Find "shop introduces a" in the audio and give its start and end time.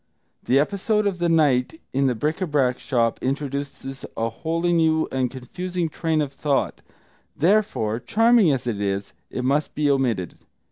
2.79-4.29